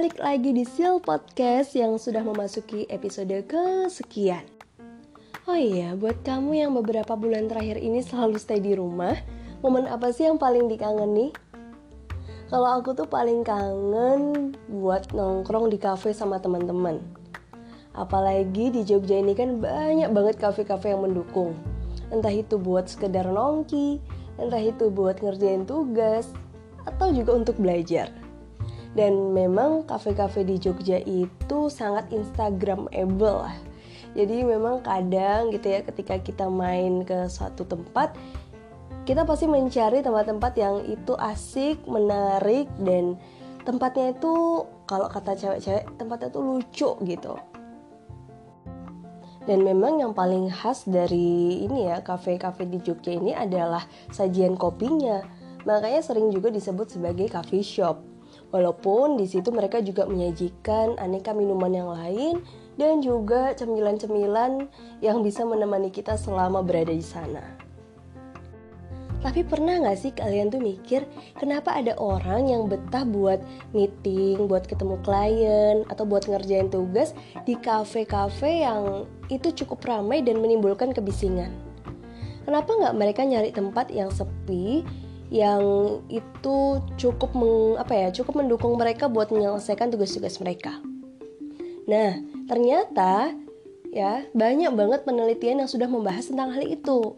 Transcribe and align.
balik 0.00 0.16
lagi 0.16 0.56
di 0.56 0.64
Seal 0.64 0.96
Podcast 0.96 1.76
yang 1.76 2.00
sudah 2.00 2.24
memasuki 2.24 2.88
episode 2.88 3.36
kesekian. 3.44 4.48
Oh 5.44 5.52
iya, 5.52 5.92
buat 5.92 6.24
kamu 6.24 6.56
yang 6.56 6.72
beberapa 6.72 7.12
bulan 7.20 7.52
terakhir 7.52 7.76
ini 7.76 8.00
selalu 8.00 8.40
stay 8.40 8.64
di 8.64 8.72
rumah, 8.72 9.12
momen 9.60 9.84
apa 9.84 10.08
sih 10.08 10.24
yang 10.24 10.40
paling 10.40 10.72
dikangeni? 10.72 11.36
Kalau 12.48 12.80
aku 12.80 12.96
tuh 12.96 13.12
paling 13.12 13.44
kangen 13.44 14.56
buat 14.72 15.12
nongkrong 15.12 15.68
di 15.68 15.76
cafe 15.76 16.16
sama 16.16 16.40
teman-teman. 16.40 16.96
Apalagi 17.92 18.72
di 18.72 18.80
Jogja 18.88 19.20
ini 19.20 19.36
kan 19.36 19.60
banyak 19.60 20.08
banget 20.16 20.40
kafe-kafe 20.40 20.96
yang 20.96 21.04
mendukung. 21.04 21.52
Entah 22.08 22.32
itu 22.32 22.56
buat 22.56 22.88
sekedar 22.88 23.28
nongki, 23.28 24.00
entah 24.40 24.64
itu 24.64 24.88
buat 24.88 25.20
ngerjain 25.20 25.68
tugas, 25.68 26.32
atau 26.88 27.12
juga 27.12 27.36
untuk 27.36 27.60
belajar 27.60 28.29
dan 28.98 29.34
memang 29.34 29.86
kafe-kafe 29.86 30.42
di 30.42 30.58
Jogja 30.58 30.98
itu 31.02 31.70
sangat 31.70 32.10
instagramable 32.10 33.46
lah 33.46 33.56
jadi 34.14 34.42
memang 34.42 34.82
kadang 34.82 35.54
gitu 35.54 35.70
ya 35.70 35.86
ketika 35.86 36.18
kita 36.18 36.46
main 36.50 37.06
ke 37.06 37.30
suatu 37.30 37.62
tempat 37.62 38.14
kita 39.08 39.24
pasti 39.24 39.48
mencari 39.48 40.04
tempat-tempat 40.04 40.52
yang 40.60 40.84
itu 40.84 41.16
asik, 41.16 41.82
menarik 41.88 42.68
dan 42.84 43.16
tempatnya 43.64 44.12
itu 44.12 44.62
kalau 44.84 45.08
kata 45.08 45.34
cewek-cewek 45.34 45.84
tempatnya 45.96 46.28
itu 46.28 46.40
lucu 46.40 46.90
gitu. 47.08 47.34
Dan 49.48 49.64
memang 49.64 49.98
yang 50.04 50.12
paling 50.12 50.52
khas 50.52 50.84
dari 50.84 51.64
ini 51.64 51.88
ya 51.88 52.04
kafe-kafe 52.04 52.68
di 52.68 52.78
Jogja 52.78 53.16
ini 53.16 53.32
adalah 53.32 53.82
sajian 54.12 54.54
kopinya. 54.54 55.24
Makanya 55.64 56.04
sering 56.04 56.28
juga 56.28 56.52
disebut 56.52 56.92
sebagai 56.92 57.26
coffee 57.32 57.64
shop. 57.64 58.09
Walaupun 58.50 59.14
di 59.14 59.30
situ 59.30 59.54
mereka 59.54 59.78
juga 59.78 60.10
menyajikan 60.10 60.98
aneka 60.98 61.30
minuman 61.30 61.70
yang 61.70 61.90
lain 61.90 62.42
dan 62.74 62.98
juga 62.98 63.54
cemilan-cemilan 63.54 64.66
yang 64.98 65.22
bisa 65.22 65.46
menemani 65.46 65.94
kita 65.94 66.18
selama 66.18 66.58
berada 66.58 66.90
di 66.90 67.04
sana. 67.04 67.70
Tapi 69.20 69.44
pernah 69.44 69.76
gak 69.84 70.00
sih 70.00 70.12
kalian 70.16 70.48
tuh 70.48 70.64
mikir 70.64 71.04
kenapa 71.36 71.76
ada 71.76 71.92
orang 72.00 72.48
yang 72.48 72.72
betah 72.72 73.04
buat 73.04 73.44
meeting, 73.76 74.48
buat 74.48 74.64
ketemu 74.64 74.96
klien, 75.04 75.84
atau 75.92 76.08
buat 76.08 76.24
ngerjain 76.24 76.72
tugas 76.72 77.12
di 77.44 77.52
kafe-kafe 77.52 78.64
yang 78.64 79.04
itu 79.28 79.52
cukup 79.52 79.84
ramai 79.84 80.24
dan 80.24 80.40
menimbulkan 80.40 80.96
kebisingan? 80.96 81.52
Kenapa 82.48 82.72
nggak 82.72 82.96
mereka 82.96 83.22
nyari 83.28 83.52
tempat 83.52 83.92
yang 83.92 84.08
sepi, 84.08 84.88
yang 85.30 85.62
itu 86.10 86.82
cukup 86.98 87.30
meng, 87.38 87.78
apa 87.78 87.94
ya 87.94 88.08
cukup 88.10 88.42
mendukung 88.42 88.74
mereka 88.74 89.06
buat 89.06 89.30
menyelesaikan 89.30 89.94
tugas-tugas 89.94 90.42
mereka. 90.42 90.82
Nah, 91.86 92.18
ternyata 92.50 93.34
ya 93.94 94.26
banyak 94.34 94.74
banget 94.74 95.00
penelitian 95.06 95.62
yang 95.64 95.70
sudah 95.70 95.86
membahas 95.86 96.26
tentang 96.28 96.50
hal 96.50 96.66
itu. 96.66 97.14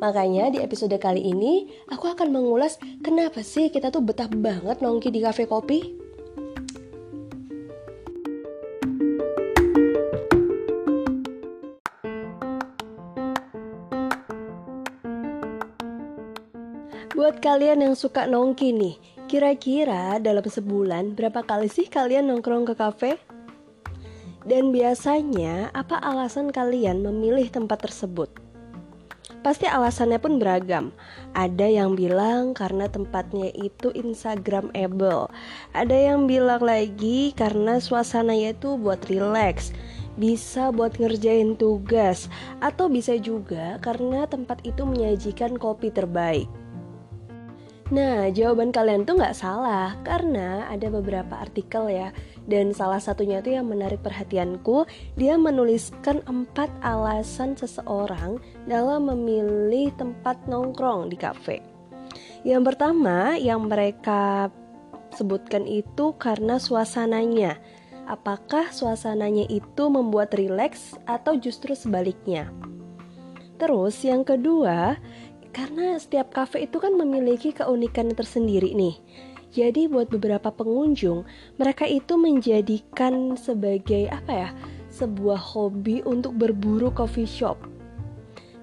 Makanya 0.00 0.52
di 0.52 0.58
episode 0.60 0.92
kali 1.00 1.32
ini 1.32 1.68
aku 1.88 2.08
akan 2.08 2.32
mengulas 2.32 2.76
kenapa 3.00 3.40
sih 3.40 3.72
kita 3.72 3.88
tuh 3.88 4.04
betah 4.04 4.28
banget 4.28 4.80
nongki 4.80 5.12
di 5.12 5.20
kafe 5.20 5.44
kopi. 5.44 6.01
Buat 17.10 17.42
kalian 17.42 17.82
yang 17.82 17.98
suka 17.98 18.30
nongki 18.30 18.70
nih, 18.70 18.94
kira-kira 19.26 20.22
dalam 20.22 20.46
sebulan 20.46 21.18
berapa 21.18 21.42
kali 21.42 21.66
sih 21.66 21.90
kalian 21.90 22.30
nongkrong 22.30 22.62
ke 22.62 22.78
kafe? 22.78 23.18
Dan 24.46 24.70
biasanya 24.70 25.74
apa 25.74 25.98
alasan 25.98 26.54
kalian 26.54 27.02
memilih 27.02 27.50
tempat 27.50 27.82
tersebut? 27.82 28.30
Pasti 29.42 29.66
alasannya 29.66 30.22
pun 30.22 30.38
beragam. 30.38 30.94
Ada 31.34 31.66
yang 31.66 31.98
bilang 31.98 32.54
karena 32.54 32.86
tempatnya 32.86 33.50
itu 33.58 33.90
Instagramable. 33.98 35.26
Ada 35.74 36.14
yang 36.14 36.30
bilang 36.30 36.62
lagi 36.62 37.34
karena 37.34 37.82
suasananya 37.82 38.54
itu 38.54 38.78
buat 38.78 39.02
relax 39.10 39.74
bisa 40.12 40.68
buat 40.68 41.00
ngerjain 41.00 41.56
tugas, 41.56 42.28
atau 42.60 42.84
bisa 42.92 43.16
juga 43.16 43.80
karena 43.80 44.28
tempat 44.28 44.60
itu 44.60 44.84
menyajikan 44.84 45.56
kopi 45.56 45.88
terbaik. 45.88 46.48
Nah, 47.92 48.32
jawaban 48.32 48.72
kalian 48.72 49.04
tuh 49.04 49.20
nggak 49.20 49.36
salah 49.36 50.00
karena 50.00 50.64
ada 50.72 50.88
beberapa 50.88 51.36
artikel 51.36 51.92
ya 51.92 52.08
dan 52.48 52.72
salah 52.72 52.96
satunya 52.96 53.44
itu 53.44 53.52
yang 53.52 53.68
menarik 53.68 54.00
perhatianku 54.00 54.88
dia 55.12 55.36
menuliskan 55.36 56.24
empat 56.24 56.72
alasan 56.80 57.52
seseorang 57.52 58.40
dalam 58.64 59.12
memilih 59.12 59.92
tempat 60.00 60.40
nongkrong 60.48 61.12
di 61.12 61.20
kafe. 61.20 61.60
Yang 62.48 62.72
pertama 62.72 63.36
yang 63.36 63.68
mereka 63.68 64.48
sebutkan 65.12 65.68
itu 65.68 66.16
karena 66.16 66.56
suasananya. 66.56 67.60
Apakah 68.08 68.72
suasananya 68.72 69.46
itu 69.52 69.92
membuat 69.92 70.32
rileks 70.32 70.96
atau 71.04 71.36
justru 71.36 71.76
sebaliknya? 71.76 72.48
Terus 73.62 74.02
yang 74.02 74.26
kedua, 74.26 74.98
karena 75.52 76.00
setiap 76.00 76.32
kafe 76.32 76.64
itu 76.64 76.80
kan 76.80 76.96
memiliki 76.96 77.52
keunikan 77.52 78.10
tersendiri 78.12 78.72
nih. 78.72 78.96
Jadi 79.52 79.84
buat 79.84 80.08
beberapa 80.08 80.48
pengunjung, 80.48 81.28
mereka 81.60 81.84
itu 81.84 82.16
menjadikan 82.16 83.36
sebagai 83.36 84.08
apa 84.08 84.32
ya? 84.32 84.50
sebuah 84.92 85.40
hobi 85.40 86.04
untuk 86.04 86.36
berburu 86.36 86.92
coffee 86.92 87.24
shop. 87.24 87.56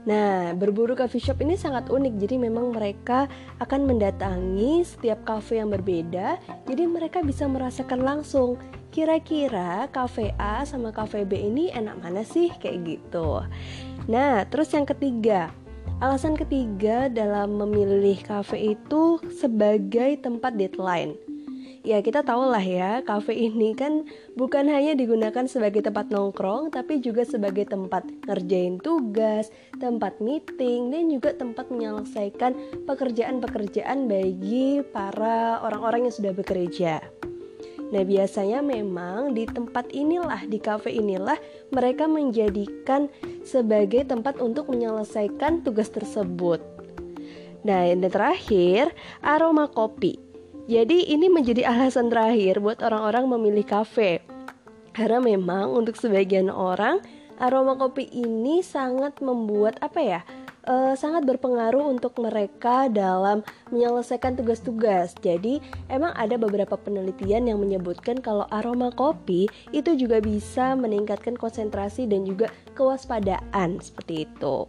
Nah, 0.07 0.55
berburu 0.55 0.95
coffee 0.95 1.19
shop 1.19 1.43
ini 1.43 1.59
sangat 1.59 1.91
unik. 1.91 2.13
Jadi 2.21 2.35
memang 2.39 2.71
mereka 2.71 3.27
akan 3.59 3.89
mendatangi 3.89 4.85
setiap 4.85 5.25
kafe 5.27 5.59
yang 5.59 5.73
berbeda. 5.73 6.39
Jadi 6.69 6.83
mereka 6.87 7.19
bisa 7.25 7.49
merasakan 7.49 8.05
langsung 8.05 8.55
kira-kira 8.89 9.85
kafe 9.91 10.33
A 10.41 10.65
sama 10.65 10.89
kafe 10.89 11.27
B 11.27 11.37
ini 11.37 11.69
enak 11.69 11.99
mana 12.01 12.25
sih 12.25 12.49
kayak 12.57 12.79
gitu. 12.87 13.43
Nah, 14.09 14.47
terus 14.49 14.73
yang 14.73 14.89
ketiga, 14.89 15.53
Alasan 15.99 16.39
ketiga 16.39 17.11
dalam 17.11 17.59
memilih 17.59 18.15
kafe 18.23 18.71
itu 18.71 19.19
sebagai 19.35 20.15
tempat 20.23 20.55
deadline. 20.55 21.19
Ya 21.83 21.99
kita 21.99 22.23
tahu 22.23 22.55
lah 22.55 22.63
ya, 22.63 23.03
kafe 23.03 23.35
ini 23.35 23.75
kan 23.75 24.07
bukan 24.39 24.71
hanya 24.71 24.95
digunakan 24.95 25.43
sebagai 25.43 25.83
tempat 25.83 26.07
nongkrong, 26.07 26.71
tapi 26.71 27.03
juga 27.03 27.27
sebagai 27.27 27.67
tempat 27.67 28.07
ngerjain 28.31 28.79
tugas, 28.79 29.51
tempat 29.83 30.23
meeting, 30.23 30.87
dan 30.87 31.11
juga 31.11 31.35
tempat 31.35 31.67
menyelesaikan 31.67 32.55
pekerjaan-pekerjaan 32.87 34.07
bagi 34.07 34.79
para 34.95 35.59
orang-orang 35.67 36.07
yang 36.07 36.15
sudah 36.15 36.31
bekerja. 36.31 37.03
Nah, 37.89 38.05
biasanya 38.05 38.61
memang 38.61 39.33
di 39.33 39.49
tempat 39.49 39.89
inilah, 39.89 40.45
di 40.45 40.61
cafe 40.61 40.93
inilah 40.93 41.37
mereka 41.73 42.05
menjadikan 42.05 43.09
sebagai 43.41 44.05
tempat 44.05 44.37
untuk 44.37 44.69
menyelesaikan 44.69 45.65
tugas 45.65 45.89
tersebut. 45.89 46.61
Nah, 47.65 47.89
yang 47.89 48.05
terakhir, 48.05 48.93
aroma 49.25 49.65
kopi. 49.67 50.21
Jadi, 50.69 51.09
ini 51.09 51.33
menjadi 51.33 51.65
alasan 51.65 52.13
terakhir 52.13 52.61
buat 52.61 52.77
orang-orang 52.85 53.25
memilih 53.25 53.65
kafe. 53.65 54.21
Karena 54.93 55.17
memang 55.17 55.73
untuk 55.73 55.97
sebagian 55.97 56.53
orang, 56.53 57.01
aroma 57.41 57.73
kopi 57.73 58.05
ini 58.13 58.61
sangat 58.61 59.17
membuat 59.17 59.81
apa 59.81 59.97
ya? 59.97 60.21
Uh, 60.65 60.97
sangat 60.97 61.23
berpengaruh 61.29 61.85
untuk 61.85 62.17
mereka 62.19 62.89
dalam 62.91 63.45
menyelesaikan 63.69 64.35
tugas-tugas. 64.35 65.15
Jadi, 65.21 65.63
emang 65.87 66.11
ada 66.17 66.35
beberapa 66.35 66.75
penelitian 66.75 67.47
yang 67.47 67.61
menyebutkan 67.61 68.19
kalau 68.19 68.49
aroma 68.49 68.91
kopi 68.91 69.47
itu 69.71 69.95
juga 69.95 70.19
bisa 70.19 70.75
meningkatkan 70.75 71.37
konsentrasi 71.37 72.09
dan 72.09 72.25
juga 72.25 72.51
kewaspadaan 72.73 73.79
seperti 73.79 74.27
itu. 74.27 74.67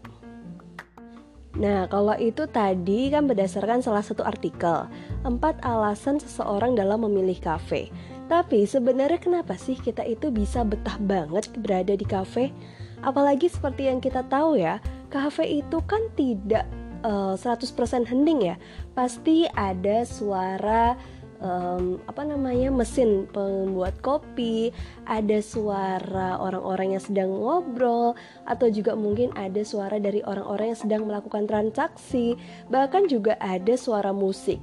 Nah, 1.59 1.91
kalau 1.91 2.15
itu 2.15 2.47
tadi 2.47 3.11
kan 3.11 3.27
berdasarkan 3.27 3.83
salah 3.83 4.07
satu 4.07 4.23
artikel, 4.23 4.87
empat 5.27 5.59
alasan 5.67 6.23
seseorang 6.23 6.79
dalam 6.79 7.03
memilih 7.03 7.43
kafe. 7.43 7.91
Tapi 8.31 8.63
sebenarnya 8.63 9.19
kenapa 9.19 9.59
sih 9.59 9.75
kita 9.75 10.07
itu 10.07 10.31
bisa 10.31 10.63
betah 10.63 10.95
banget 11.03 11.51
berada 11.59 11.99
di 11.99 12.07
kafe? 12.07 12.55
Apalagi 13.03 13.51
seperti 13.51 13.91
yang 13.91 13.99
kita 13.99 14.23
tahu 14.31 14.63
ya, 14.63 14.79
kafe 15.11 15.61
itu 15.61 15.83
kan 15.85 16.01
tidak 16.15 16.65
uh, 17.03 17.35
eh, 17.35 18.07
100% 18.07 18.09
hening 18.09 18.55
ya. 18.55 18.57
Pasti 18.95 19.45
ada 19.53 20.07
suara 20.07 20.95
um, 21.43 21.99
apa 22.07 22.23
namanya 22.23 22.71
mesin 22.71 23.27
pembuat 23.33 23.99
kopi, 24.05 24.71
ada 25.09 25.41
suara 25.43 26.39
orang-orang 26.39 26.97
yang 26.97 27.03
sedang 27.03 27.31
ngobrol, 27.33 28.15
atau 28.47 28.69
juga 28.71 28.95
mungkin 28.95 29.33
ada 29.35 29.65
suara 29.65 29.99
dari 29.99 30.23
orang-orang 30.23 30.73
yang 30.77 30.81
sedang 30.81 31.03
melakukan 31.09 31.49
transaksi, 31.49 32.37
bahkan 32.69 33.09
juga 33.11 33.35
ada 33.41 33.75
suara 33.75 34.15
musik. 34.15 34.61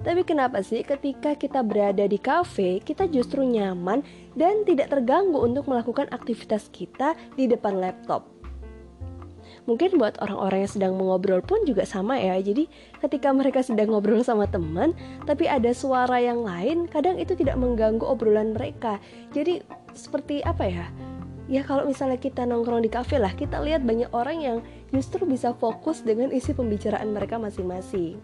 Tapi 0.00 0.24
kenapa 0.24 0.64
sih 0.64 0.80
ketika 0.80 1.36
kita 1.36 1.60
berada 1.60 2.08
di 2.08 2.16
kafe, 2.16 2.80
kita 2.80 3.04
justru 3.12 3.44
nyaman 3.44 4.00
dan 4.32 4.64
tidak 4.64 4.88
terganggu 4.88 5.44
untuk 5.44 5.68
melakukan 5.68 6.08
aktivitas 6.08 6.72
kita 6.72 7.12
di 7.36 7.44
depan 7.44 7.76
laptop? 7.76 8.39
Mungkin 9.70 10.02
buat 10.02 10.18
orang-orang 10.18 10.66
yang 10.66 10.72
sedang 10.74 10.92
mengobrol 10.98 11.38
pun 11.46 11.62
juga 11.62 11.86
sama 11.86 12.18
ya. 12.18 12.34
Jadi 12.42 12.66
ketika 12.98 13.30
mereka 13.30 13.62
sedang 13.62 13.94
ngobrol 13.94 14.26
sama 14.26 14.50
teman, 14.50 14.98
tapi 15.30 15.46
ada 15.46 15.70
suara 15.70 16.18
yang 16.18 16.42
lain, 16.42 16.90
kadang 16.90 17.22
itu 17.22 17.38
tidak 17.38 17.54
mengganggu 17.54 18.02
obrolan 18.02 18.50
mereka. 18.50 18.98
Jadi 19.30 19.62
seperti 19.94 20.42
apa 20.42 20.66
ya? 20.66 20.90
ya 21.50 21.66
kalau 21.66 21.82
misalnya 21.82 22.16
kita 22.16 22.46
nongkrong 22.46 22.86
di 22.86 22.90
kafe 22.90 23.18
lah 23.18 23.34
kita 23.34 23.58
lihat 23.58 23.82
banyak 23.82 24.06
orang 24.14 24.38
yang 24.38 24.58
justru 24.94 25.26
bisa 25.26 25.50
fokus 25.58 25.98
dengan 26.06 26.30
isi 26.30 26.54
pembicaraan 26.54 27.10
mereka 27.10 27.42
masing-masing 27.42 28.22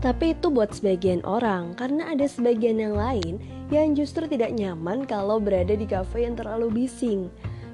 tapi 0.00 0.32
itu 0.32 0.48
buat 0.48 0.72
sebagian 0.72 1.20
orang 1.28 1.76
karena 1.76 2.08
ada 2.08 2.24
sebagian 2.24 2.80
yang 2.80 2.96
lain 2.96 3.36
yang 3.68 3.92
justru 3.92 4.24
tidak 4.24 4.56
nyaman 4.56 5.04
kalau 5.04 5.36
berada 5.36 5.76
di 5.76 5.84
kafe 5.84 6.24
yang 6.24 6.40
terlalu 6.40 6.72
bising 6.72 7.28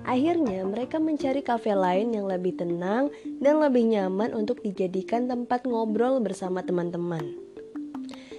Akhirnya 0.06 0.62
mereka 0.62 1.02
mencari 1.02 1.42
kafe 1.42 1.74
lain 1.74 2.14
yang 2.14 2.30
lebih 2.30 2.54
tenang 2.54 3.10
dan 3.42 3.58
lebih 3.58 3.90
nyaman 3.90 4.32
untuk 4.32 4.62
dijadikan 4.62 5.26
tempat 5.26 5.66
ngobrol 5.66 6.22
bersama 6.22 6.62
teman-teman. 6.62 7.34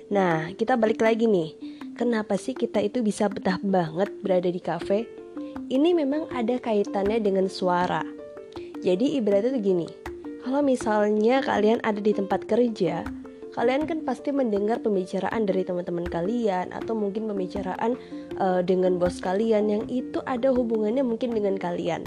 Nah, 0.08 0.56
kita 0.56 0.80
balik 0.80 1.04
lagi 1.04 1.28
nih. 1.28 1.52
Kenapa 2.00 2.40
sih 2.40 2.56
kita 2.56 2.80
itu 2.80 3.04
bisa 3.04 3.28
betah 3.28 3.60
banget 3.60 4.08
berada 4.24 4.48
di 4.48 4.62
kafe? 4.64 5.18
ini 5.68 5.92
memang 5.92 6.32
ada 6.32 6.56
kaitannya 6.60 7.20
dengan 7.20 7.52
suara. 7.52 8.04
Jadi 8.80 9.20
ibaratnya 9.20 9.58
tuh 9.58 9.64
gini, 9.64 9.88
kalau 10.46 10.64
misalnya 10.64 11.44
kalian 11.44 11.84
ada 11.84 12.00
di 12.00 12.14
tempat 12.16 12.48
kerja, 12.48 13.04
kalian 13.58 13.90
kan 13.90 14.06
pasti 14.06 14.30
mendengar 14.30 14.86
pembicaraan 14.86 15.50
dari 15.50 15.66
teman-teman 15.66 16.06
kalian 16.06 16.70
atau 16.70 16.94
mungkin 16.94 17.26
pembicaraan 17.26 17.98
uh, 18.38 18.62
dengan 18.62 19.02
bos 19.02 19.18
kalian 19.18 19.66
yang 19.66 19.84
itu 19.90 20.22
ada 20.30 20.54
hubungannya 20.54 21.02
mungkin 21.02 21.34
dengan 21.34 21.58
kalian. 21.58 22.06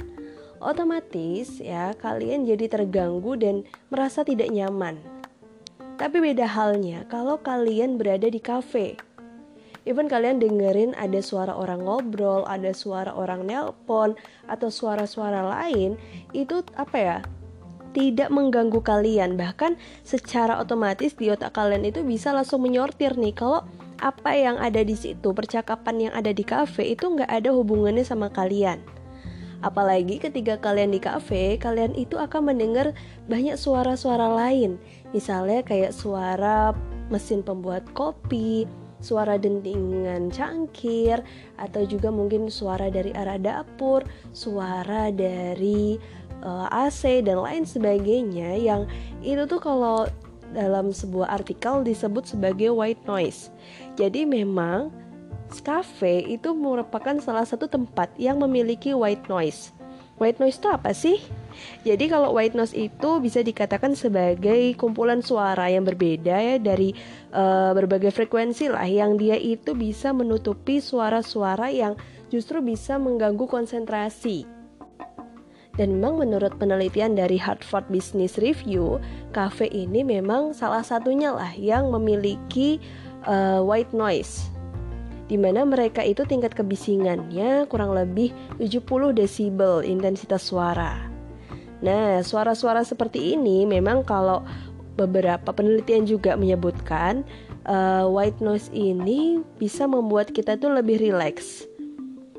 Otomatis 0.62 1.58
ya 1.58 1.90
kalian 1.98 2.46
jadi 2.46 2.70
terganggu 2.70 3.34
dan 3.34 3.66
merasa 3.90 4.22
tidak 4.22 4.46
nyaman. 4.54 5.02
Tapi 5.98 6.22
beda 6.22 6.46
halnya 6.46 7.02
kalau 7.10 7.42
kalian 7.42 7.98
berada 7.98 8.30
di 8.30 8.38
kafe 8.38 8.94
even 9.88 10.06
kalian 10.06 10.38
dengerin 10.38 10.92
ada 10.94 11.18
suara 11.24 11.56
orang 11.56 11.84
ngobrol, 11.84 12.44
ada 12.44 12.72
suara 12.76 13.10
orang 13.10 13.48
nelpon 13.48 14.16
atau 14.46 14.68
suara-suara 14.68 15.42
lain, 15.42 15.96
itu 16.36 16.60
apa 16.76 16.96
ya? 16.96 17.18
Tidak 17.90 18.30
mengganggu 18.30 18.78
kalian, 18.86 19.34
bahkan 19.34 19.74
secara 20.06 20.62
otomatis 20.62 21.18
di 21.18 21.26
otak 21.26 21.58
kalian 21.58 21.82
itu 21.82 22.06
bisa 22.06 22.30
langsung 22.30 22.62
menyortir 22.62 23.18
nih 23.18 23.34
kalau 23.34 23.66
apa 23.98 24.32
yang 24.32 24.56
ada 24.62 24.80
di 24.80 24.94
situ, 24.94 25.34
percakapan 25.34 26.08
yang 26.08 26.12
ada 26.14 26.30
di 26.30 26.46
kafe 26.46 26.94
itu 26.94 27.10
nggak 27.10 27.28
ada 27.28 27.50
hubungannya 27.50 28.06
sama 28.06 28.30
kalian. 28.30 28.78
Apalagi 29.60 30.16
ketika 30.16 30.56
kalian 30.56 30.96
di 30.96 31.02
kafe, 31.02 31.60
kalian 31.60 31.92
itu 31.92 32.16
akan 32.16 32.54
mendengar 32.54 32.96
banyak 33.28 33.60
suara-suara 33.60 34.32
lain. 34.32 34.80
Misalnya 35.12 35.60
kayak 35.60 35.92
suara 35.92 36.72
mesin 37.12 37.44
pembuat 37.44 37.84
kopi, 37.92 38.64
suara 39.04 39.36
dentingan 39.36 40.32
cangkir 40.32 41.20
atau 41.60 41.82
juga 41.84 42.08
mungkin 42.08 42.48
suara 42.48 42.88
dari 42.88 43.12
arah 43.12 43.36
dapur, 43.36 44.04
suara 44.32 45.12
dari 45.12 46.00
uh, 46.42 46.68
eh, 46.68 46.88
AC 46.88 47.24
dan 47.24 47.40
lain 47.40 47.64
sebagainya 47.64 48.56
yang 48.56 48.84
itu 49.20 49.44
tuh 49.46 49.60
kalau 49.60 50.08
dalam 50.50 50.90
sebuah 50.90 51.30
artikel 51.30 51.86
disebut 51.86 52.26
sebagai 52.26 52.74
white 52.74 53.02
noise. 53.06 53.54
Jadi 53.94 54.26
memang 54.26 54.90
cafe 55.62 56.22
itu 56.30 56.54
merupakan 56.54 57.18
salah 57.18 57.42
satu 57.42 57.66
tempat 57.66 58.10
yang 58.18 58.38
memiliki 58.38 58.94
white 58.94 59.26
noise. 59.26 59.74
White 60.20 60.36
noise 60.36 60.60
itu 60.60 60.68
apa 60.68 60.92
sih? 60.92 61.16
Jadi 61.82 62.12
kalau 62.12 62.36
white 62.36 62.52
noise 62.52 62.76
itu 62.76 63.10
bisa 63.18 63.40
dikatakan 63.40 63.96
sebagai 63.96 64.76
kumpulan 64.76 65.24
suara 65.24 65.72
yang 65.72 65.82
berbeda 65.88 66.36
ya 66.36 66.56
dari 66.60 66.92
uh, 67.32 67.72
berbagai 67.72 68.12
frekuensi 68.12 68.68
lah 68.68 68.84
yang 68.84 69.16
dia 69.16 69.34
itu 69.40 69.72
bisa 69.72 70.12
menutupi 70.12 70.78
suara-suara 70.78 71.72
yang 71.72 71.96
justru 72.28 72.60
bisa 72.62 73.00
mengganggu 73.00 73.48
konsentrasi. 73.48 74.59
Dan 75.78 75.98
memang 75.98 76.18
menurut 76.18 76.56
penelitian 76.58 77.14
dari 77.14 77.38
Harvard 77.38 77.86
Business 77.88 78.36
Review, 78.42 78.98
cafe 79.30 79.70
ini 79.70 80.02
memang 80.02 80.50
salah 80.50 80.82
satunya 80.82 81.30
lah 81.30 81.54
yang 81.54 81.94
memiliki 81.94 82.82
uh, 83.24 83.62
white 83.62 83.94
noise 83.94 84.50
di 85.30 85.38
mana 85.38 85.62
mereka 85.62 86.02
itu 86.02 86.26
tingkat 86.26 86.58
kebisingannya 86.58 87.70
kurang 87.70 87.94
lebih 87.94 88.34
70 88.58 89.14
desibel 89.14 89.78
intensitas 89.86 90.42
suara. 90.50 91.06
Nah, 91.86 92.18
suara-suara 92.18 92.82
seperti 92.82 93.38
ini 93.38 93.62
memang 93.62 94.02
kalau 94.02 94.42
beberapa 94.98 95.54
penelitian 95.54 96.02
juga 96.02 96.34
menyebutkan 96.34 97.22
uh, 97.70 98.10
white 98.10 98.42
noise 98.42 98.68
ini 98.74 99.38
bisa 99.62 99.86
membuat 99.86 100.34
kita 100.34 100.58
tuh 100.58 100.74
lebih 100.74 100.98
rileks. 100.98 101.69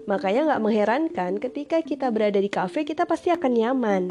Makanya 0.10 0.54
nggak 0.54 0.64
mengherankan 0.64 1.32
ketika 1.38 1.82
kita 1.86 2.10
berada 2.10 2.42
di 2.42 2.50
kafe 2.50 2.86
kita 2.88 3.06
pasti 3.06 3.30
akan 3.30 3.52
nyaman. 3.54 4.04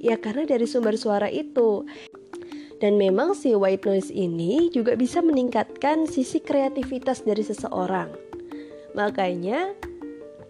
Ya 0.00 0.20
karena 0.20 0.44
dari 0.44 0.68
sumber 0.68 1.00
suara 1.00 1.32
itu. 1.32 1.84
Dan 2.82 3.00
memang 3.00 3.32
si 3.32 3.56
white 3.56 3.88
noise 3.88 4.12
ini 4.12 4.68
juga 4.68 4.92
bisa 4.98 5.24
meningkatkan 5.24 6.04
sisi 6.04 6.42
kreativitas 6.42 7.24
dari 7.24 7.40
seseorang. 7.40 8.12
Makanya 8.92 9.72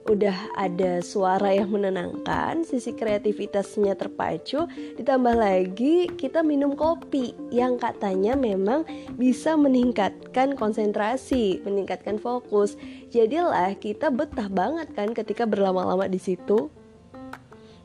udah 0.05 0.37
ada 0.61 1.01
suara 1.01 1.57
yang 1.57 1.73
menenangkan, 1.73 2.61
sisi 2.61 2.93
kreativitasnya 2.93 3.97
terpacu, 3.97 4.69
ditambah 5.01 5.33
lagi 5.33 6.13
kita 6.13 6.45
minum 6.45 6.77
kopi 6.77 7.33
yang 7.49 7.81
katanya 7.81 8.37
memang 8.37 8.85
bisa 9.17 9.57
meningkatkan 9.57 10.53
konsentrasi, 10.61 11.65
meningkatkan 11.65 12.21
fokus. 12.21 12.77
Jadilah 13.09 13.73
kita 13.81 14.13
betah 14.13 14.53
banget 14.53 14.93
kan 14.93 15.17
ketika 15.17 15.49
berlama-lama 15.49 16.05
di 16.05 16.21
situ. 16.21 16.69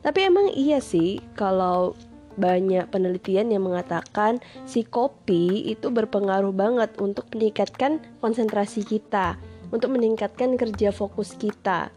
Tapi 0.00 0.20
emang 0.28 0.52
iya 0.52 0.80
sih 0.80 1.20
kalau 1.36 1.96
banyak 2.40 2.88
penelitian 2.88 3.52
yang 3.52 3.68
mengatakan 3.68 4.40
si 4.64 4.84
kopi 4.84 5.68
itu 5.68 5.92
berpengaruh 5.92 6.52
banget 6.52 6.92
untuk 7.00 7.28
meningkatkan 7.32 8.00
konsentrasi 8.24 8.84
kita, 8.84 9.36
untuk 9.68 9.92
meningkatkan 9.92 10.56
kerja 10.56 10.88
fokus 10.92 11.36
kita. 11.36 11.92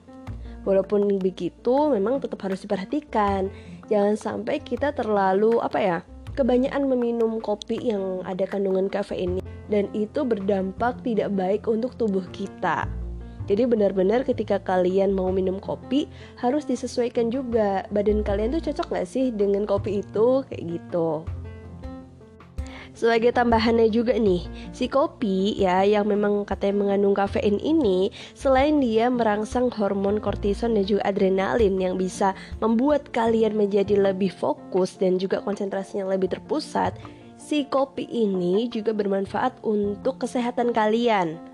Walaupun 0.64 1.08
begitu, 1.20 1.92
memang 1.92 2.24
tetap 2.24 2.40
harus 2.48 2.64
diperhatikan. 2.64 3.52
Jangan 3.92 4.16
sampai 4.16 4.64
kita 4.64 4.96
terlalu 4.96 5.60
apa 5.60 5.80
ya, 5.80 5.98
kebanyakan 6.34 6.88
meminum 6.88 7.44
kopi 7.44 7.92
yang 7.92 8.24
ada 8.24 8.48
kandungan 8.48 8.88
kafein 8.88 9.44
dan 9.68 9.88
itu 9.92 10.24
berdampak 10.24 11.00
tidak 11.04 11.32
baik 11.36 11.68
untuk 11.68 11.96
tubuh 12.00 12.24
kita. 12.32 12.88
Jadi 13.44 13.68
benar-benar 13.68 14.24
ketika 14.24 14.56
kalian 14.64 15.12
mau 15.12 15.28
minum 15.28 15.60
kopi 15.60 16.08
harus 16.40 16.64
disesuaikan 16.64 17.28
juga 17.28 17.84
badan 17.92 18.24
kalian 18.24 18.56
tuh 18.56 18.72
cocok 18.72 18.96
gak 18.96 19.08
sih 19.08 19.36
dengan 19.36 19.68
kopi 19.68 20.00
itu 20.00 20.48
kayak 20.48 20.64
gitu. 20.80 21.28
Sebagai 22.94 23.34
tambahannya 23.34 23.90
juga 23.90 24.14
nih, 24.14 24.46
si 24.70 24.86
kopi 24.86 25.58
ya 25.58 25.82
yang 25.82 26.06
memang 26.06 26.46
katanya 26.46 26.86
mengandung 26.86 27.18
kafein 27.18 27.58
ini 27.58 28.14
selain 28.38 28.78
dia 28.78 29.10
merangsang 29.10 29.74
hormon 29.74 30.22
kortison 30.22 30.78
dan 30.78 30.86
juga 30.86 31.02
adrenalin 31.10 31.74
yang 31.82 31.98
bisa 31.98 32.38
membuat 32.62 33.10
kalian 33.10 33.58
menjadi 33.58 33.98
lebih 33.98 34.30
fokus 34.30 34.94
dan 35.02 35.18
juga 35.18 35.42
konsentrasinya 35.42 36.06
lebih 36.14 36.38
terpusat, 36.38 36.94
si 37.42 37.66
kopi 37.66 38.06
ini 38.06 38.70
juga 38.70 38.94
bermanfaat 38.94 39.66
untuk 39.66 40.22
kesehatan 40.22 40.70
kalian 40.70 41.54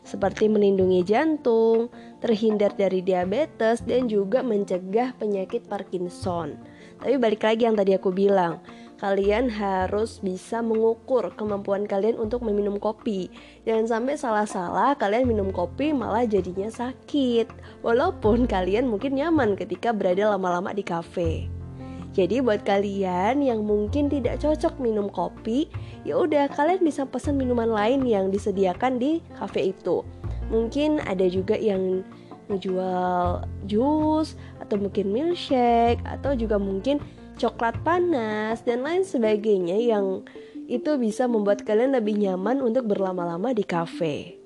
seperti 0.00 0.48
melindungi 0.48 1.04
jantung, 1.04 1.92
terhindar 2.24 2.72
dari 2.74 3.04
diabetes, 3.04 3.84
dan 3.84 4.08
juga 4.08 4.40
mencegah 4.40 5.12
penyakit 5.20 5.68
Parkinson. 5.68 6.56
Tapi 7.00 7.16
balik 7.20 7.44
lagi 7.44 7.68
yang 7.68 7.76
tadi 7.76 7.94
aku 7.94 8.10
bilang, 8.10 8.58
kalian 9.00 9.48
harus 9.48 10.20
bisa 10.20 10.60
mengukur 10.60 11.32
kemampuan 11.32 11.88
kalian 11.88 12.20
untuk 12.20 12.44
meminum 12.44 12.76
kopi. 12.76 13.32
Jangan 13.64 13.88
sampai 13.88 14.14
salah-salah 14.20 14.92
kalian 15.00 15.24
minum 15.24 15.48
kopi 15.48 15.96
malah 15.96 16.28
jadinya 16.28 16.68
sakit. 16.68 17.48
Walaupun 17.80 18.44
kalian 18.44 18.92
mungkin 18.92 19.16
nyaman 19.16 19.56
ketika 19.56 19.96
berada 19.96 20.36
lama-lama 20.36 20.76
di 20.76 20.84
kafe. 20.84 21.48
Jadi 22.12 22.44
buat 22.44 22.60
kalian 22.66 23.40
yang 23.40 23.64
mungkin 23.64 24.12
tidak 24.12 24.42
cocok 24.42 24.76
minum 24.82 25.08
kopi, 25.08 25.70
ya 26.04 26.20
udah 26.20 26.50
kalian 26.52 26.84
bisa 26.84 27.06
pesan 27.08 27.40
minuman 27.40 27.70
lain 27.70 28.04
yang 28.04 28.28
disediakan 28.28 29.00
di 29.00 29.24
cafe 29.38 29.72
itu. 29.72 30.04
Mungkin 30.52 31.00
ada 31.06 31.24
juga 31.30 31.54
yang 31.56 32.04
menjual 32.50 33.46
jus 33.70 34.34
atau 34.58 34.74
mungkin 34.74 35.14
milkshake 35.14 36.02
atau 36.02 36.34
juga 36.34 36.58
mungkin 36.58 36.98
coklat 37.40 37.80
panas 37.80 38.60
dan 38.68 38.84
lain 38.84 39.00
sebagainya 39.00 39.80
yang 39.80 40.28
itu 40.68 41.00
bisa 41.00 41.24
membuat 41.24 41.64
kalian 41.64 41.96
lebih 41.96 42.20
nyaman 42.20 42.60
untuk 42.60 42.84
berlama-lama 42.92 43.56
di 43.56 43.64
kafe. 43.64 44.36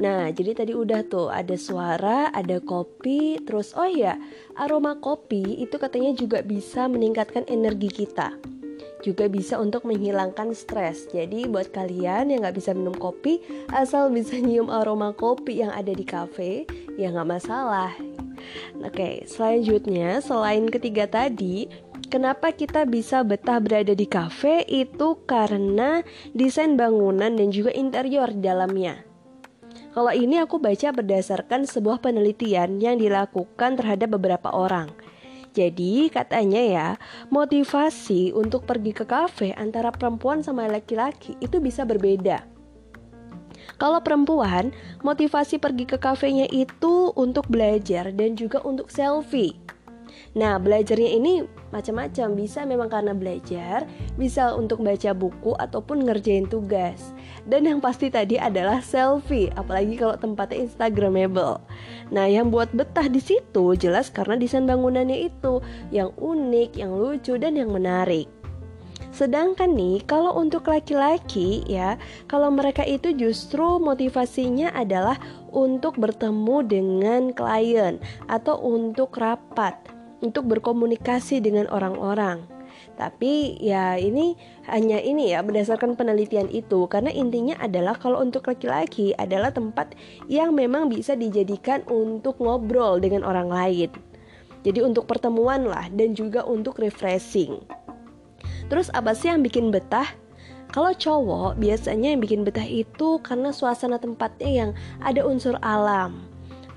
Nah, 0.00 0.32
jadi 0.32 0.56
tadi 0.56 0.72
udah 0.72 1.04
tuh 1.04 1.28
ada 1.28 1.52
suara, 1.60 2.32
ada 2.32 2.56
kopi, 2.64 3.36
terus 3.44 3.76
oh 3.76 3.84
ya, 3.84 4.16
aroma 4.56 4.96
kopi 4.96 5.60
itu 5.60 5.76
katanya 5.76 6.16
juga 6.16 6.40
bisa 6.40 6.88
meningkatkan 6.88 7.44
energi 7.52 7.92
kita. 7.92 8.32
Juga 9.04 9.28
bisa 9.28 9.60
untuk 9.60 9.84
menghilangkan 9.84 10.56
stres. 10.56 11.04
Jadi 11.12 11.44
buat 11.44 11.68
kalian 11.76 12.32
yang 12.32 12.40
nggak 12.40 12.56
bisa 12.56 12.72
minum 12.72 12.96
kopi, 12.96 13.44
asal 13.76 14.08
bisa 14.08 14.40
nyium 14.44 14.72
aroma 14.72 15.12
kopi 15.12 15.60
yang 15.60 15.70
ada 15.76 15.92
di 15.92 16.08
kafe, 16.08 16.64
ya 16.96 17.12
nggak 17.12 17.28
masalah. 17.28 17.92
Oke, 18.80 19.24
selanjutnya 19.28 20.20
selain 20.24 20.68
ketiga 20.68 21.06
tadi, 21.06 21.68
Kenapa 22.10 22.50
kita 22.50 22.90
bisa 22.90 23.22
betah 23.22 23.62
berada 23.62 23.94
di 23.94 24.02
kafe 24.02 24.66
itu 24.66 25.14
karena 25.30 26.02
desain 26.34 26.74
bangunan 26.74 27.30
dan 27.30 27.54
juga 27.54 27.70
interior 27.70 28.34
di 28.34 28.42
dalamnya. 28.42 29.06
Kalau 29.94 30.10
ini 30.10 30.42
aku 30.42 30.58
baca 30.58 30.90
berdasarkan 30.90 31.70
sebuah 31.70 32.02
penelitian 32.02 32.82
yang 32.82 32.98
dilakukan 32.98 33.78
terhadap 33.78 34.18
beberapa 34.18 34.50
orang. 34.50 34.90
Jadi 35.54 36.10
katanya 36.10 36.62
ya, 36.62 36.88
motivasi 37.30 38.34
untuk 38.34 38.66
pergi 38.66 38.90
ke 38.90 39.06
kafe 39.06 39.54
antara 39.54 39.94
perempuan 39.94 40.42
sama 40.42 40.66
laki-laki 40.66 41.38
itu 41.38 41.62
bisa 41.62 41.86
berbeda. 41.86 42.42
Kalau 43.76 44.02
perempuan, 44.02 44.74
motivasi 45.04 45.60
pergi 45.60 45.84
ke 45.86 46.00
kafenya 46.00 46.48
itu 46.50 47.14
untuk 47.14 47.46
belajar 47.46 48.10
dan 48.10 48.34
juga 48.34 48.58
untuk 48.64 48.90
selfie. 48.90 49.54
Nah, 50.30 50.62
belajarnya 50.62 51.10
ini 51.10 51.42
macam-macam. 51.74 52.38
Bisa 52.38 52.62
memang 52.62 52.86
karena 52.86 53.14
belajar, 53.14 53.86
bisa 54.14 54.54
untuk 54.54 54.82
baca 54.82 55.10
buku 55.10 55.58
ataupun 55.58 56.06
ngerjain 56.06 56.46
tugas. 56.46 57.14
Dan 57.46 57.66
yang 57.66 57.82
pasti 57.82 58.10
tadi 58.10 58.38
adalah 58.38 58.78
selfie, 58.78 59.50
apalagi 59.58 59.98
kalau 59.98 60.14
tempatnya 60.14 60.66
instagramable. 60.66 61.58
Nah, 62.14 62.26
yang 62.30 62.54
buat 62.54 62.70
betah 62.70 63.10
di 63.10 63.18
situ 63.18 63.74
jelas 63.74 64.10
karena 64.10 64.38
desain 64.38 64.66
bangunannya 64.66 65.30
itu 65.30 65.58
yang 65.90 66.14
unik, 66.14 66.78
yang 66.78 66.94
lucu 66.94 67.34
dan 67.34 67.58
yang 67.58 67.74
menarik. 67.74 68.39
Sedangkan 69.10 69.74
nih, 69.74 70.06
kalau 70.06 70.38
untuk 70.38 70.70
laki-laki 70.70 71.66
ya, 71.66 71.98
kalau 72.30 72.48
mereka 72.54 72.86
itu 72.86 73.10
justru 73.10 73.82
motivasinya 73.82 74.70
adalah 74.70 75.18
untuk 75.50 75.98
bertemu 75.98 76.56
dengan 76.62 77.22
klien 77.34 77.98
atau 78.30 78.54
untuk 78.62 79.18
rapat 79.18 79.74
untuk 80.20 80.46
berkomunikasi 80.46 81.40
dengan 81.40 81.66
orang-orang. 81.72 82.44
Tapi 82.96 83.56
ya 83.60 83.96
ini 83.96 84.36
hanya 84.68 85.00
ini 85.00 85.32
ya 85.32 85.40
berdasarkan 85.40 85.96
penelitian 85.96 86.52
itu 86.52 86.84
karena 86.84 87.08
intinya 87.08 87.56
adalah 87.56 87.96
kalau 87.96 88.20
untuk 88.20 88.44
laki-laki 88.44 89.16
adalah 89.16 89.48
tempat 89.48 89.96
yang 90.28 90.52
memang 90.52 90.92
bisa 90.92 91.16
dijadikan 91.16 91.80
untuk 91.88 92.36
ngobrol 92.40 93.00
dengan 93.00 93.24
orang 93.24 93.48
lain. 93.48 93.90
Jadi 94.60 94.84
untuk 94.84 95.08
pertemuan 95.08 95.64
lah 95.64 95.88
dan 95.88 96.12
juga 96.12 96.44
untuk 96.44 96.76
refreshing. 96.84 97.64
Terus 98.70 98.88
apa 98.94 99.12
sih 99.12 99.28
yang 99.28 99.42
bikin 99.42 99.74
betah? 99.74 100.06
Kalau 100.70 100.94
cowok 100.94 101.58
biasanya 101.58 102.14
yang 102.14 102.22
bikin 102.22 102.46
betah 102.46 102.64
itu 102.64 103.18
karena 103.26 103.50
suasana 103.50 103.98
tempatnya 103.98 104.50
yang 104.50 104.70
ada 105.02 105.26
unsur 105.26 105.58
alam 105.60 106.30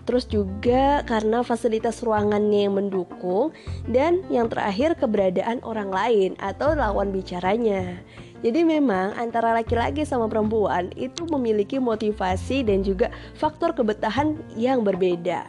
terus 0.04 0.28
juga 0.28 1.02
karena 1.08 1.42
fasilitas 1.44 2.04
ruangannya 2.04 2.68
yang 2.68 2.76
mendukung, 2.76 3.56
dan 3.88 4.24
yang 4.28 4.52
terakhir 4.52 5.00
keberadaan 5.00 5.64
orang 5.64 5.90
lain 5.90 6.32
atau 6.44 6.76
lawan 6.76 7.16
bicaranya. 7.16 8.00
Jadi 8.44 8.68
memang 8.68 9.16
antara 9.16 9.56
laki-laki 9.56 10.04
sama 10.04 10.28
perempuan 10.28 10.92
itu 11.00 11.24
memiliki 11.32 11.80
motivasi 11.80 12.68
dan 12.68 12.84
juga 12.84 13.08
faktor 13.40 13.72
kebetahan 13.72 14.36
yang 14.60 14.84
berbeda. 14.84 15.48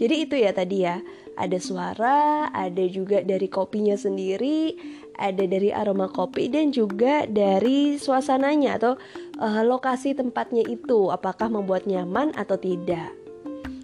Jadi 0.00 0.14
itu 0.24 0.34
ya 0.40 0.52
tadi 0.56 0.88
ya, 0.88 1.00
ada 1.36 1.60
suara, 1.60 2.48
ada 2.52 2.84
juga 2.88 3.20
dari 3.20 3.48
kopinya 3.48 3.94
sendiri, 3.94 4.76
ada 5.20 5.44
dari 5.44 5.72
aroma 5.72 6.08
kopi 6.08 6.48
dan 6.48 6.72
juga 6.72 7.28
dari 7.28 8.00
suasananya 8.00 8.80
atau 8.80 8.92
uh, 9.40 9.62
lokasi 9.64 10.16
tempatnya 10.16 10.64
itu 10.64 11.12
apakah 11.12 11.52
membuat 11.52 11.84
nyaman 11.84 12.32
atau 12.36 12.56
tidak. 12.56 13.25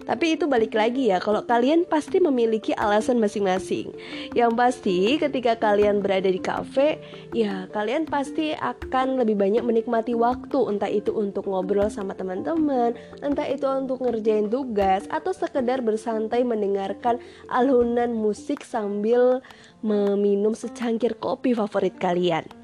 Tapi 0.03 0.35
itu 0.35 0.45
balik 0.47 0.75
lagi 0.75 1.11
ya, 1.11 1.23
kalau 1.23 1.43
kalian 1.47 1.87
pasti 1.87 2.19
memiliki 2.19 2.75
alasan 2.75 3.19
masing-masing. 3.19 3.91
Yang 4.35 4.51
pasti 4.55 4.97
ketika 5.19 5.55
kalian 5.59 6.03
berada 6.03 6.27
di 6.27 6.39
kafe, 6.39 6.99
ya 7.31 7.71
kalian 7.71 8.07
pasti 8.07 8.51
akan 8.55 9.19
lebih 9.19 9.39
banyak 9.39 9.63
menikmati 9.63 10.11
waktu, 10.11 10.59
entah 10.67 10.91
itu 10.91 11.15
untuk 11.15 11.47
ngobrol 11.47 11.87
sama 11.87 12.15
teman-teman, 12.15 12.95
entah 13.23 13.47
itu 13.47 13.63
untuk 13.67 14.03
ngerjain 14.03 14.51
tugas, 14.51 15.07
atau 15.11 15.31
sekedar 15.31 15.79
bersantai 15.79 16.43
mendengarkan 16.43 17.19
alunan 17.51 18.11
musik 18.11 18.63
sambil 18.63 19.39
meminum 19.83 20.55
secangkir 20.55 21.15
kopi 21.19 21.55
favorit 21.55 21.95
kalian. 21.99 22.62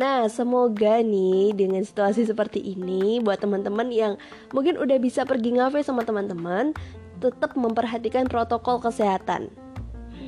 Nah, 0.00 0.24
semoga 0.32 1.04
nih 1.04 1.52
dengan 1.52 1.84
situasi 1.84 2.24
seperti 2.24 2.64
ini 2.64 3.20
buat 3.20 3.44
teman-teman 3.44 3.92
yang 3.92 4.16
mungkin 4.56 4.80
udah 4.80 4.96
bisa 4.96 5.28
pergi 5.28 5.52
ngafe 5.60 5.84
sama 5.84 6.00
teman-teman, 6.08 6.72
tetap 7.20 7.52
memperhatikan 7.54 8.24
protokol 8.24 8.80
kesehatan. 8.80 9.52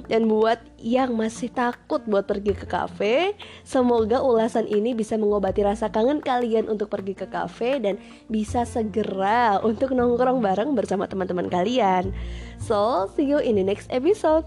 Dan 0.04 0.28
buat 0.28 0.60
yang 0.76 1.16
masih 1.16 1.48
takut 1.48 2.04
buat 2.04 2.28
pergi 2.28 2.52
ke 2.52 2.68
kafe, 2.68 3.32
semoga 3.64 4.20
ulasan 4.20 4.68
ini 4.68 4.92
bisa 4.92 5.16
mengobati 5.16 5.64
rasa 5.64 5.88
kangen 5.88 6.20
kalian 6.20 6.68
untuk 6.68 6.92
pergi 6.92 7.16
ke 7.16 7.24
kafe 7.24 7.80
dan 7.80 7.96
bisa 8.28 8.68
segera 8.68 9.64
untuk 9.64 9.96
nongkrong 9.96 10.44
bareng 10.44 10.76
bersama 10.76 11.08
teman-teman 11.08 11.48
kalian. 11.48 12.12
So, 12.60 13.08
see 13.16 13.24
you 13.24 13.40
in 13.40 13.56
the 13.56 13.64
next 13.64 13.88
episode. 13.88 14.44